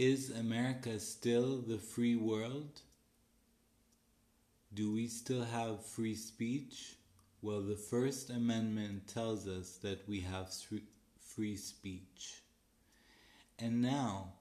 Is 0.00 0.30
America 0.30 0.98
still 0.98 1.58
the 1.58 1.76
free 1.76 2.16
world? 2.16 2.80
Do 4.72 4.94
we 4.94 5.08
still 5.08 5.44
have 5.44 5.84
free 5.84 6.14
speech? 6.14 6.96
Well, 7.42 7.60
the 7.60 7.76
First 7.76 8.30
Amendment 8.30 9.08
tells 9.08 9.46
us 9.46 9.76
that 9.82 10.08
we 10.08 10.20
have 10.22 10.54
free 11.20 11.56
speech. 11.58 12.40
And 13.58 13.82
now, 13.82 14.32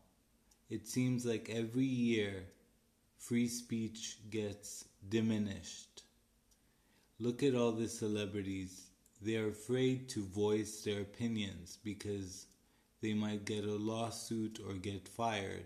it 0.69 0.87
seems 0.87 1.25
like 1.25 1.49
every 1.49 1.83
year 1.83 2.45
free 3.17 3.49
speech 3.49 4.19
gets 4.29 4.85
diminished. 5.09 6.03
Look 7.19 7.43
at 7.43 7.53
all 7.53 7.73
the 7.73 7.89
celebrities. 7.89 8.91
They 9.21 9.35
are 9.35 9.49
afraid 9.49 10.07
to 10.11 10.23
voice 10.23 10.83
their 10.85 11.01
opinions 11.01 11.79
because 11.83 12.45
they 13.01 13.13
might 13.13 13.45
get 13.45 13.63
a 13.63 13.75
lawsuit 13.75 14.59
or 14.65 14.73
get 14.73 15.07
fired. 15.07 15.65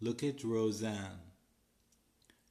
Look 0.00 0.22
at 0.22 0.42
Roseanne. 0.42 1.20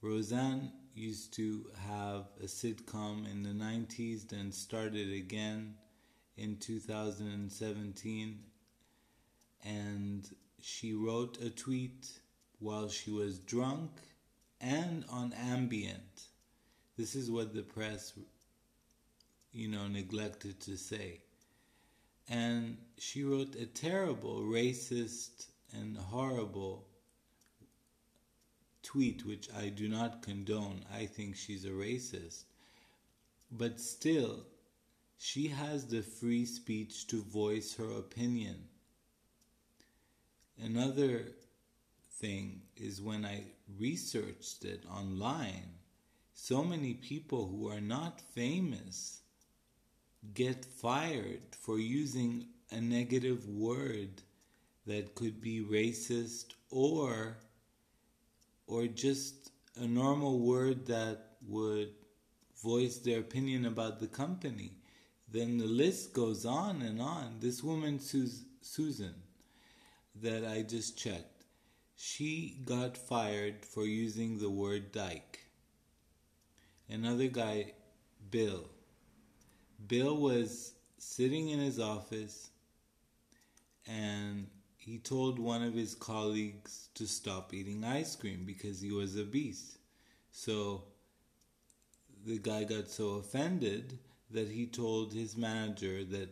Roseanne 0.02 0.72
used 0.94 1.34
to 1.34 1.66
have 1.88 2.26
a 2.42 2.46
sitcom 2.46 3.30
in 3.30 3.44
the 3.44 3.50
90s, 3.50 4.28
then 4.28 4.52
started 4.52 5.12
again 5.12 5.76
in 6.38 6.58
2017. 6.58 8.40
And 9.66 10.30
she 10.62 10.94
wrote 10.94 11.42
a 11.42 11.50
tweet 11.50 12.08
while 12.60 12.90
she 12.90 13.12
was 13.12 13.40
drunk 13.40 13.92
and 14.62 15.06
on 15.10 15.32
Ambien. 15.32 16.02
This 16.98 17.16
is 17.16 17.32
what 17.32 17.54
the 17.54 17.62
press, 17.62 18.14
you 19.52 19.70
know, 19.70 19.88
neglected 19.88 20.60
to 20.62 20.78
say. 20.78 21.22
And 22.30 22.78
she 23.00 23.24
wrote 23.24 23.56
a 23.56 23.66
terrible, 23.66 24.42
racist, 24.42 25.48
and 25.74 25.98
horrible 25.98 26.86
tweet, 28.84 29.26
which 29.26 29.50
I 29.58 29.70
do 29.70 29.90
not 29.90 30.22
condone. 30.22 30.86
I 30.94 31.08
think 31.08 31.36
she's 31.36 31.66
a 31.66 31.70
racist. 31.70 32.44
But 33.52 33.80
still, 33.80 34.46
she 35.18 35.48
has 35.48 35.88
the 35.88 36.04
free 36.04 36.46
speech 36.46 37.08
to 37.08 37.24
voice 37.24 37.76
her 37.76 37.92
opinion. 37.92 38.68
Another 40.62 41.32
thing 42.20 42.62
is 42.76 43.02
when 43.02 43.26
I 43.26 43.44
researched 43.80 44.66
it 44.66 44.84
online, 44.90 45.74
so 46.34 46.64
many 46.64 46.94
people 46.94 47.48
who 47.48 47.70
are 47.70 47.82
not 47.82 48.22
famous 48.22 49.22
get 50.34 50.66
fired 50.66 51.42
for 51.60 51.80
using 51.80 52.46
a 52.72 52.82
negative 52.82 53.48
word 53.48 54.22
that 54.86 55.16
could 55.16 55.42
be 55.42 55.62
racist 55.64 56.54
or 56.70 57.38
or 58.68 58.86
just 58.86 59.52
a 59.78 59.88
normal 59.88 60.40
word 60.40 60.86
that 60.86 61.18
would 61.48 61.90
voice 62.62 62.98
their 62.98 63.20
opinion 63.20 63.66
about 63.66 64.00
the 64.00 64.08
company. 64.08 64.74
Then 65.32 65.58
the 65.58 65.66
list 65.66 66.14
goes 66.14 66.46
on 66.46 66.82
and 66.82 67.02
on. 67.02 67.38
This 67.40 67.64
woman, 67.64 68.00
Susan, 68.00 69.16
that 70.16 70.46
I 70.46 70.64
just 70.64 70.98
checked, 70.98 71.46
she 71.96 72.60
got 72.66 72.98
fired 72.98 73.66
for 73.66 73.86
using 73.86 74.40
the 74.40 74.50
word 74.50 74.92
dyke. 74.92 75.40
Another 76.90 77.28
guy, 77.28 77.74
Bill. 78.30 78.70
Bill 79.88 80.18
was 80.18 80.74
sitting 80.98 81.50
in 81.50 81.60
his 81.60 81.80
office 81.80 82.50
and 83.88 84.48
he 84.78 84.98
told 84.98 85.40
one 85.40 85.64
of 85.64 85.74
his 85.74 85.96
colleagues 85.96 86.90
to 86.96 87.06
stop 87.06 87.54
eating 87.54 87.84
ice 87.84 88.16
cream 88.16 88.44
because 88.46 88.82
he 88.82 88.92
was 88.92 89.18
obese. 89.18 89.78
So 90.32 90.84
the 92.26 92.40
guy 92.40 92.64
got 92.64 92.90
so 92.90 93.16
offended 93.16 94.00
that 94.32 94.50
he 94.50 94.68
told 94.68 95.14
his 95.14 95.38
manager 95.38 96.04
that 96.06 96.30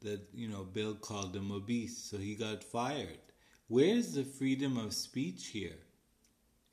that 0.00 0.28
you 0.34 0.48
know 0.48 0.64
Bill 0.64 0.94
called 0.94 1.36
him 1.36 1.52
obese, 1.52 1.96
so 1.96 2.16
he 2.18 2.34
got 2.34 2.64
fired. 2.64 3.18
Where's 3.68 4.14
the 4.14 4.24
freedom 4.24 4.76
of 4.76 4.92
speech 4.92 5.48
here? 5.48 5.78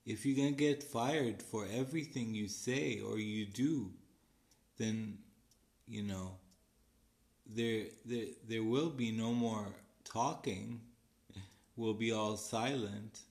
If 0.06 0.26
you're 0.26 0.50
to 0.50 0.56
get 0.56 0.82
fired 0.82 1.44
for 1.44 1.68
everything 1.72 2.34
you 2.34 2.48
say 2.48 3.00
or 3.00 3.20
you 3.20 3.46
do, 3.46 3.92
then 4.78 5.20
you 5.90 6.04
know 6.04 6.38
there 7.46 7.86
there 8.06 8.28
there 8.48 8.64
will 8.64 8.90
be 8.90 9.12
no 9.12 9.34
more 9.34 9.68
talking 10.04 10.82
We'll 11.80 11.94
be 11.94 12.12
all 12.12 12.36
silent. 12.36 13.22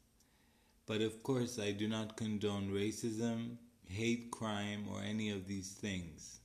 But 0.87 1.03
of 1.03 1.23
course, 1.23 1.59
I 1.59 1.73
do 1.73 1.87
not 1.87 2.17
condone 2.17 2.71
racism, 2.71 3.59
hate 3.87 4.31
crime, 4.31 4.87
or 4.91 5.03
any 5.03 5.29
of 5.31 5.47
these 5.47 5.69
things. 5.73 6.41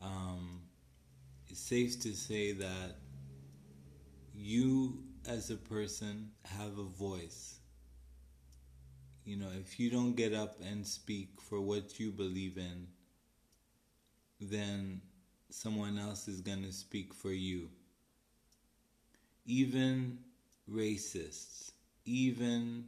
Um, 0.00 0.62
it's 1.48 1.60
safe 1.60 2.00
to 2.00 2.14
say 2.14 2.52
that 2.52 2.96
you, 4.34 5.02
as 5.28 5.50
a 5.50 5.56
person, 5.56 6.30
have 6.44 6.78
a 6.78 6.84
voice. 6.84 7.58
You 9.26 9.36
know, 9.36 9.50
if 9.60 9.78
you 9.78 9.90
don't 9.90 10.14
get 10.14 10.32
up 10.32 10.56
and 10.62 10.86
speak 10.86 11.42
for 11.42 11.60
what 11.60 12.00
you 12.00 12.10
believe 12.10 12.56
in, 12.56 12.86
then 14.40 15.00
someone 15.50 15.98
else 15.98 16.28
is 16.28 16.40
going 16.40 16.62
to 16.62 16.72
speak 16.72 17.12
for 17.12 17.32
you. 17.32 17.68
Even 19.44 20.18
racists, 20.70 21.72
even 22.04 22.84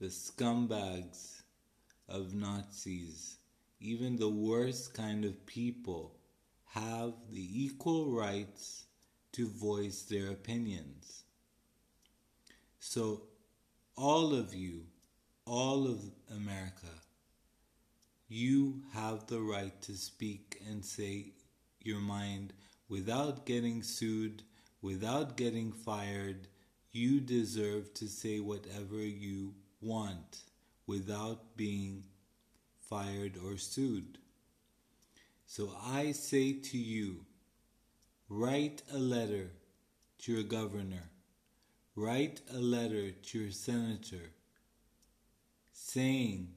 the 0.00 0.06
scumbags 0.06 1.42
of 2.08 2.34
Nazis, 2.34 3.36
even 3.80 4.16
the 4.16 4.28
worst 4.28 4.94
kind 4.94 5.24
of 5.24 5.46
people 5.46 6.16
have 6.66 7.12
the 7.30 7.64
equal 7.64 8.06
rights 8.10 8.84
to 9.32 9.46
voice 9.48 10.02
their 10.02 10.30
opinions. 10.30 11.24
So, 12.78 13.22
all 13.96 14.34
of 14.34 14.54
you, 14.54 14.86
all 15.46 15.86
of 15.86 16.00
America, 16.34 16.86
you 18.32 18.80
have 18.92 19.26
the 19.26 19.40
right 19.40 19.82
to 19.82 19.96
speak 19.96 20.62
and 20.68 20.84
say 20.84 21.32
your 21.80 21.98
mind 21.98 22.52
without 22.88 23.44
getting 23.44 23.82
sued, 23.82 24.44
without 24.80 25.36
getting 25.36 25.72
fired, 25.72 26.46
you 26.92 27.18
deserve 27.20 27.92
to 27.94 28.06
say 28.06 28.38
whatever 28.38 28.98
you 28.98 29.52
want 29.80 30.44
without 30.86 31.56
being 31.56 32.04
fired 32.88 33.36
or 33.44 33.56
sued. 33.56 34.18
So 35.46 35.72
I 35.84 36.12
say 36.12 36.52
to 36.52 36.78
you, 36.78 37.24
write 38.28 38.82
a 38.92 38.98
letter 38.98 39.50
to 40.20 40.32
your 40.32 40.44
governor, 40.44 41.10
write 41.96 42.42
a 42.54 42.58
letter 42.58 43.10
to 43.10 43.38
your 43.40 43.50
senator 43.50 44.30
saying 45.72 46.50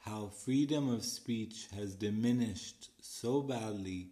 how 0.00 0.28
freedom 0.28 0.92
of 0.92 1.04
speech 1.04 1.68
has 1.76 1.94
diminished 1.94 2.88
so 3.00 3.42
badly 3.42 4.08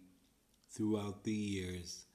throughout 0.71 1.23
the 1.23 1.33
years 1.33 2.05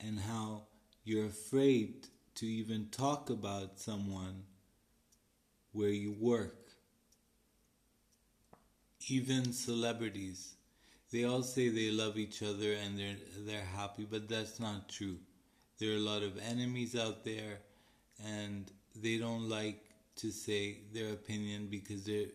and 0.00 0.18
how 0.18 0.62
you're 1.04 1.26
afraid 1.26 2.08
to 2.34 2.46
even 2.46 2.88
talk 2.90 3.30
about 3.30 3.78
someone 3.78 4.42
where 5.72 5.90
you 5.90 6.12
work. 6.12 6.56
Even 9.08 9.52
celebrities, 9.52 10.54
they 11.10 11.24
all 11.24 11.42
say 11.42 11.68
they 11.68 11.90
love 11.90 12.18
each 12.18 12.42
other 12.42 12.72
and 12.72 12.98
they're 12.98 13.16
they're 13.38 13.64
happy, 13.76 14.06
but 14.08 14.28
that's 14.28 14.60
not 14.60 14.88
true. 14.88 15.16
There 15.78 15.92
are 15.92 15.96
a 15.96 16.00
lot 16.12 16.22
of 16.22 16.38
enemies 16.38 16.94
out 16.96 17.24
there 17.24 17.58
and 18.24 18.70
they 18.94 19.16
don't 19.18 19.48
like 19.48 19.82
to 20.16 20.30
say 20.30 20.78
their 20.92 21.12
opinion 21.12 21.68
because 21.70 22.04
they're 22.04 22.26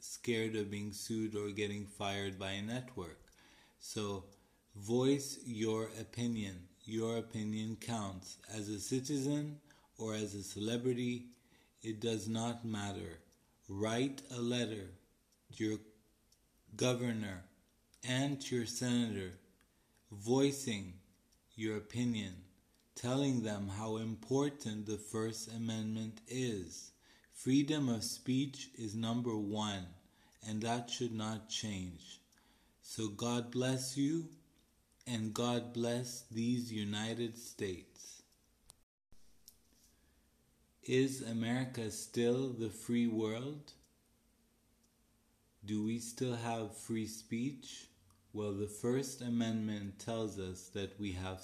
scared 0.00 0.56
of 0.56 0.70
being 0.70 0.92
sued 0.92 1.36
or 1.36 1.50
getting 1.50 1.86
fired 1.86 2.38
by 2.38 2.52
a 2.52 2.62
network. 2.62 3.20
So 3.78 4.24
voice 4.74 5.38
your 5.44 5.90
opinion 6.00 6.68
your 6.90 7.18
opinion 7.18 7.76
counts. 7.80 8.38
As 8.52 8.68
a 8.68 8.80
citizen 8.80 9.58
or 9.98 10.14
as 10.14 10.34
a 10.34 10.42
celebrity, 10.42 11.26
it 11.82 12.00
does 12.00 12.28
not 12.28 12.64
matter. 12.64 13.20
Write 13.68 14.22
a 14.36 14.40
letter 14.40 14.90
to 15.56 15.64
your 15.64 15.78
governor 16.76 17.44
and 18.08 18.40
to 18.40 18.56
your 18.56 18.66
senator 18.66 19.32
voicing 20.10 20.94
your 21.54 21.76
opinion, 21.76 22.32
telling 22.96 23.42
them 23.42 23.70
how 23.78 23.98
important 23.98 24.86
the 24.86 24.96
First 24.96 25.52
Amendment 25.54 26.20
is. 26.26 26.90
Freedom 27.42 27.88
of 27.88 28.04
speech 28.04 28.68
is 28.76 28.94
number 28.94 29.34
one, 29.34 29.86
and 30.46 30.60
that 30.60 30.90
should 30.90 31.14
not 31.14 31.48
change. 31.48 32.20
So 32.82 33.08
God 33.08 33.50
bless 33.50 33.96
you 33.96 34.26
and 35.06 35.32
God 35.32 35.72
bless 35.72 36.24
these 36.30 36.70
United 36.70 37.38
States. 37.38 38.20
Is 40.82 41.22
America 41.22 41.90
still 41.90 42.50
the 42.50 42.68
free 42.68 43.06
world? 43.06 43.72
Do 45.64 45.82
we 45.82 45.98
still 45.98 46.36
have 46.36 46.76
free 46.76 47.06
speech? 47.06 47.86
Well, 48.34 48.52
the 48.52 48.66
First 48.66 49.22
Amendment 49.22 49.98
tells 49.98 50.38
us 50.38 50.68
that 50.74 51.00
we 51.00 51.12
have 51.12 51.42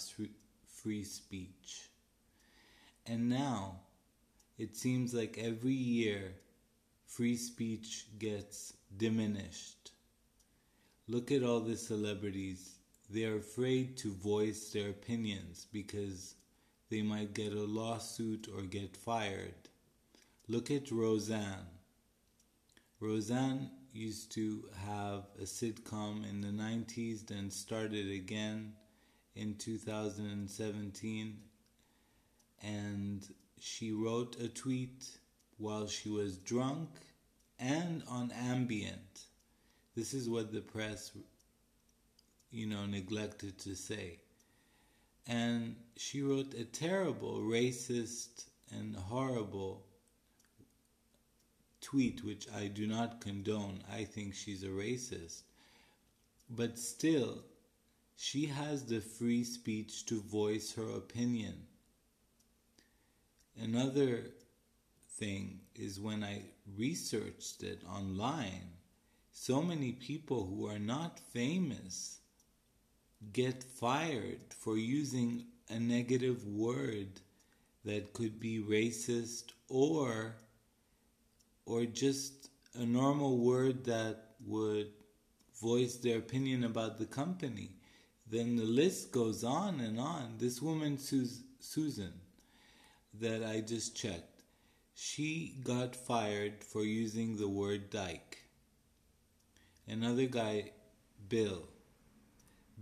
free 0.69 1.05
speech. 1.05 1.89
And 3.07 3.31
now, 3.31 3.81
it 4.59 4.77
seems 4.77 5.13
like 5.13 5.39
every 5.39 5.73
year 5.73 6.35
free 7.07 7.37
speech 7.37 8.07
gets 8.19 8.73
diminished. 8.97 9.93
Look 11.09 11.31
at 11.31 11.43
all 11.43 11.61
the 11.61 11.77
celebrities. 11.77 12.79
They 13.09 13.25
are 13.25 13.37
afraid 13.37 13.97
to 13.99 14.13
voice 14.13 14.71
their 14.71 14.91
opinions 14.91 15.67
because 15.73 16.35
they 16.91 17.03
might 17.03 17.35
get 17.35 17.53
a 17.53 17.65
lawsuit 17.65 18.49
or 18.55 18.63
get 18.63 18.97
fired. 18.97 19.55
Look 20.49 20.71
at 20.71 20.91
Roseanne. 20.91 21.67
Roseanne 23.01 23.71
used 23.93 24.33
to 24.33 24.65
have 24.87 25.25
a 25.39 25.45
sitcom 25.45 26.29
in 26.29 26.41
the 26.41 26.49
90s, 26.49 27.27
then 27.27 27.51
started 27.51 28.11
again 28.11 28.73
in 29.35 29.55
2017. 29.57 31.39
And 32.63 33.27
she 33.59 33.93
wrote 33.93 34.37
a 34.41 34.49
tweet 34.49 35.19
while 35.59 35.87
she 35.87 36.09
was 36.09 36.37
drunk 36.37 36.89
and 37.59 38.03
on 38.09 38.31
Ambien. 38.31 38.99
This 39.95 40.13
is 40.13 40.29
what 40.29 40.53
the 40.53 40.61
press, 40.61 41.13
you 42.51 42.67
know, 42.67 42.85
neglected 42.85 43.59
to 43.61 43.75
say. 43.75 44.21
And 45.27 45.77
she 45.97 46.23
wrote 46.23 46.55
a 46.55 46.65
terrible, 46.65 47.41
racist, 47.41 48.45
and 48.71 48.95
horrible 48.95 49.85
tweet, 51.81 52.25
which 52.25 52.47
I 52.55 52.67
do 52.67 52.87
not 52.87 53.21
condone. 53.21 53.83
I 53.93 54.05
think 54.05 54.35
she's 54.35 54.63
a 54.63 54.69
racist. 54.69 55.43
But 56.51 56.79
still, 56.79 57.43
she 58.17 58.47
has 58.47 58.85
the 58.85 59.01
free 59.01 59.45
speech 59.45 60.07
to 60.07 60.21
voice 60.21 60.75
her 60.75 60.89
opinion. 60.91 61.67
Another 63.61 64.31
thing 65.19 65.61
is 65.75 65.99
when 65.99 66.23
I 66.23 66.43
researched 66.77 67.63
it 67.63 67.83
online, 67.89 68.71
so 69.33 69.63
many 69.63 69.93
people 69.93 70.47
who 70.47 70.67
are 70.69 70.79
not 70.79 71.19
famous 71.19 72.19
get 73.33 73.63
fired 73.63 74.41
for 74.59 74.77
using 74.77 75.45
a 75.71 75.79
negative 75.79 76.47
word 76.47 77.21
that 77.85 78.13
could 78.13 78.39
be 78.39 78.59
racist 78.61 79.45
or 79.69 80.37
or 81.65 81.85
just 81.85 82.51
a 82.75 82.85
normal 82.85 83.39
word 83.39 83.85
that 83.85 84.35
would 84.47 84.89
voice 85.61 85.97
their 85.97 86.19
opinion 86.19 86.63
about 86.63 86.99
the 86.99 87.07
company. 87.07 87.71
Then 88.31 88.57
the 88.57 88.65
list 88.65 89.11
goes 89.13 89.43
on 89.43 89.81
and 89.81 89.99
on. 89.99 90.35
This 90.39 90.63
woman, 90.63 90.99
Susan, 90.99 92.13
that 93.21 93.45
I 93.45 93.61
just 93.61 93.97
checked, 93.97 94.43
she 94.95 95.59
got 95.63 95.95
fired 95.95 96.65
for 96.65 96.83
using 96.83 97.37
the 97.37 97.49
word 97.49 97.91
dyke. 97.91 98.39
Another 99.89 100.27
guy, 100.27 100.71
Bill. 101.29 101.63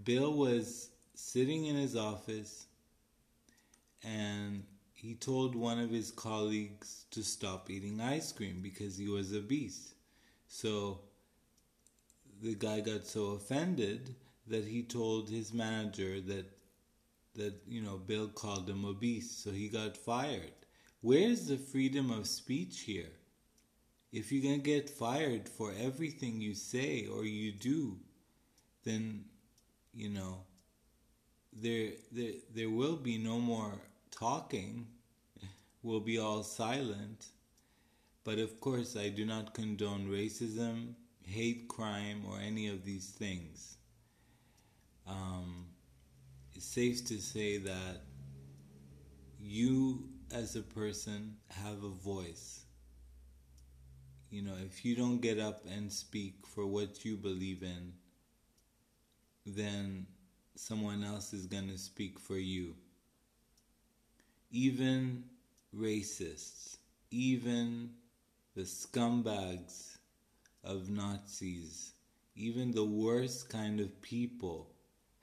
Bill 0.05 0.33
was 0.33 0.91
sitting 1.15 1.67
in 1.67 1.77
his 1.77 1.97
office 1.97 2.67
and 4.03 4.65
he 4.95 5.15
told 5.15 5.55
one 5.55 5.79
of 5.79 5.91
his 5.91 6.11
colleagues 6.11 7.05
to 7.11 7.23
stop 7.23 7.71
eating 7.71 8.01
ice 8.01 8.33
cream 8.33 8.61
because 8.63 8.97
he 8.97 9.09
was 9.09 9.35
obese. 9.35 9.95
So 10.49 11.01
the 12.43 12.55
guy 12.55 12.81
got 12.81 13.07
so 13.07 13.33
offended 13.33 14.15
that 14.47 14.65
he 14.65 14.83
told 14.83 15.29
his 15.29 15.53
manager 15.53 16.21
that 16.23 16.51
that 17.35 17.55
you 17.69 17.83
know 17.83 17.97
Bill 17.97 18.29
called 18.29 18.69
him 18.69 18.85
obese, 18.85 19.31
so 19.31 19.51
he 19.51 19.69
got 19.69 19.97
fired. 19.97 20.53
Where's 21.01 21.47
the 21.47 21.57
freedom 21.57 22.11
of 22.11 22.27
speech 22.27 22.81
here? 22.81 23.13
If 24.13 24.31
you're 24.33 24.55
to 24.55 24.63
get 24.63 24.89
fired 24.89 25.49
for 25.49 25.73
everything 25.79 26.41
you 26.41 26.55
say 26.55 27.07
or 27.07 27.25
you 27.25 27.53
do, 27.53 27.99
then 28.85 29.25
you 29.95 30.09
know 30.09 30.39
there 31.53 31.91
there 32.13 32.35
there 32.55 32.71
will 32.71 32.97
be 32.97 33.19
no 33.19 33.39
more 33.39 33.73
talking 34.11 34.87
We'll 35.85 36.01
be 36.01 36.19
all 36.19 36.43
silent. 36.43 37.27
But 38.25 38.39
of 38.39 38.59
course, 38.59 38.97
I 38.97 39.11
do 39.11 39.27
not 39.27 39.53
condone 39.53 40.09
racism, 40.09 40.95
hate 41.23 41.69
crime, 41.69 42.25
or 42.27 42.39
any 42.41 42.69
of 42.69 42.87
these 42.87 43.11
things. 43.11 43.77
Um, 45.07 45.67
it's 46.55 46.67
safe 46.67 47.05
to 47.07 47.21
say 47.21 47.59
that 47.59 48.03
you, 49.41 50.05
as 50.33 50.55
a 50.57 50.63
person, 50.63 51.37
have 51.51 51.83
a 51.83 51.89
voice. 51.89 52.65
You 54.31 54.43
know, 54.43 54.55
if 54.65 54.85
you 54.85 54.97
don't 54.97 55.21
get 55.21 55.39
up 55.39 55.65
and 55.69 55.93
speak 55.93 56.47
for 56.47 56.67
what 56.67 57.05
you 57.05 57.17
believe 57.17 57.63
in, 57.63 57.93
then 59.45 60.07
someone 60.55 61.03
else 61.05 61.33
is 61.33 61.47
going 61.47 61.69
to 61.69 61.79
speak 61.79 62.19
for 62.19 62.37
you. 62.37 62.75
Even 64.51 65.25
racists, 65.77 66.77
even 67.11 67.91
the 68.55 68.63
scumbags 68.63 69.99
of 70.63 70.89
Nazis, 70.89 71.93
even 72.37 72.71
the 72.71 72.85
worst 72.85 73.49
kind 73.49 73.81
of 73.81 74.01
people 74.01 74.74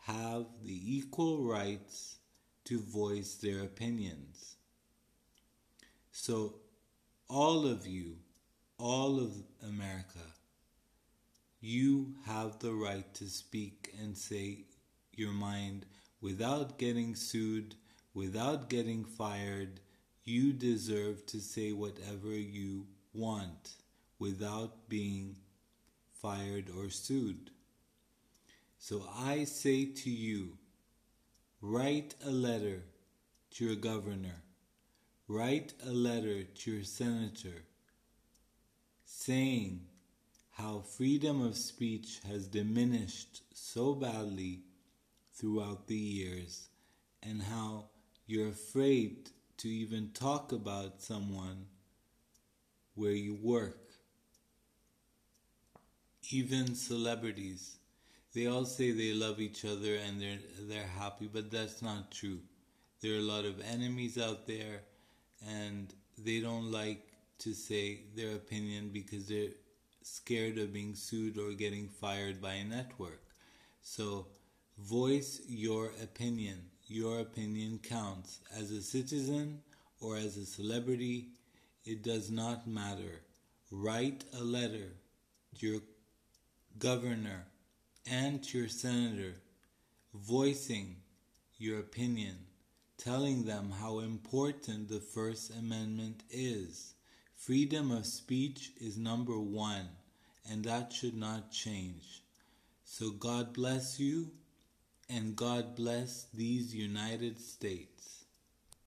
have 0.01 0.45
the 0.63 0.97
equal 0.97 1.43
rights 1.43 2.17
to 2.65 2.79
voice 2.79 3.35
their 3.35 3.63
opinions. 3.63 4.55
So, 6.11 6.55
all 7.29 7.65
of 7.65 7.87
you, 7.87 8.17
all 8.77 9.19
of 9.19 9.31
America, 9.67 10.27
you 11.59 12.15
have 12.25 12.59
the 12.59 12.73
right 12.73 13.13
to 13.15 13.29
speak 13.29 13.93
and 13.99 14.17
say 14.17 14.65
your 15.13 15.31
mind 15.31 15.85
without 16.19 16.77
getting 16.77 17.15
sued, 17.15 17.75
without 18.13 18.69
getting 18.69 19.05
fired 19.05 19.79
you 20.23 20.53
deserve 20.53 21.25
to 21.25 21.39
say 21.39 21.71
whatever 21.71 22.29
you 22.29 22.85
want 23.13 23.75
without 24.19 24.87
being 24.87 25.35
fired 26.13 26.69
or 26.77 26.89
sued. 26.89 27.49
So 28.83 29.07
I 29.15 29.43
say 29.43 29.85
to 29.85 30.09
you, 30.09 30.57
write 31.61 32.15
a 32.25 32.31
letter 32.31 32.81
to 33.51 33.65
your 33.65 33.75
governor, 33.75 34.41
write 35.27 35.73
a 35.85 35.91
letter 35.91 36.41
to 36.43 36.71
your 36.71 36.83
senator 36.83 37.61
saying 39.05 39.81
how 40.53 40.79
freedom 40.79 41.45
of 41.45 41.57
speech 41.57 42.21
has 42.27 42.47
diminished 42.47 43.43
so 43.53 43.93
badly 43.93 44.61
throughout 45.35 45.85
the 45.85 45.95
years 45.95 46.67
and 47.21 47.43
how 47.43 47.85
you're 48.25 48.49
afraid 48.49 49.29
to 49.57 49.69
even 49.69 50.09
talk 50.11 50.51
about 50.51 51.03
someone 51.03 51.67
where 52.95 53.11
you 53.11 53.35
work. 53.35 53.77
Even 56.31 56.73
celebrities, 56.73 57.77
they 58.33 58.47
all 58.47 58.65
say 58.65 58.91
they 58.91 59.13
love 59.13 59.39
each 59.39 59.65
other 59.65 59.95
and 59.95 60.21
they're 60.21 60.39
they're 60.61 60.87
happy, 60.99 61.29
but 61.31 61.51
that's 61.51 61.81
not 61.81 62.11
true. 62.11 62.39
There 63.01 63.15
are 63.15 63.19
a 63.19 63.33
lot 63.33 63.45
of 63.45 63.61
enemies 63.61 64.17
out 64.17 64.47
there 64.47 64.81
and 65.47 65.93
they 66.17 66.39
don't 66.39 66.71
like 66.71 67.07
to 67.39 67.53
say 67.53 68.01
their 68.15 68.35
opinion 68.35 68.89
because 68.93 69.27
they're 69.27 69.55
scared 70.03 70.57
of 70.57 70.73
being 70.73 70.95
sued 70.95 71.37
or 71.37 71.51
getting 71.53 71.87
fired 71.87 72.41
by 72.41 72.53
a 72.53 72.63
network. 72.63 73.21
So 73.81 74.27
voice 74.77 75.41
your 75.47 75.91
opinion 76.01 76.71
your 76.91 77.19
opinion 77.21 77.79
counts. 77.81 78.39
As 78.53 78.69
a 78.71 78.81
citizen 78.81 79.61
or 80.01 80.17
as 80.17 80.35
a 80.35 80.45
celebrity, 80.45 81.29
it 81.85 82.03
does 82.03 82.29
not 82.29 82.67
matter. 82.67 83.21
Write 83.71 84.25
a 84.37 84.43
letter 84.43 84.89
to 85.57 85.67
your 85.67 85.81
governor 86.77 87.45
and 88.09 88.43
to 88.43 88.59
your 88.59 88.67
senator 88.67 89.35
voicing 90.13 90.97
your 91.57 91.79
opinion, 91.79 92.35
telling 92.97 93.43
them 93.43 93.71
how 93.79 93.99
important 93.99 94.89
the 94.89 94.99
First 94.99 95.51
Amendment 95.51 96.23
is. 96.29 96.93
Freedom 97.35 97.91
of 97.91 98.05
speech 98.05 98.71
is 98.79 98.97
number 98.97 99.39
one, 99.39 99.87
and 100.49 100.63
that 100.65 100.91
should 100.91 101.15
not 101.15 101.51
change. 101.51 102.23
So 102.83 103.11
God 103.11 103.53
bless 103.53 103.99
you 103.99 104.31
and 105.09 105.35
God 105.35 105.75
bless 105.75 106.27
these 106.33 106.75
United 106.75 107.39
States. 107.39 108.00